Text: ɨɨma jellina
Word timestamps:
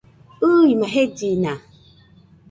ɨɨma 0.53 0.87
jellina 1.19 1.53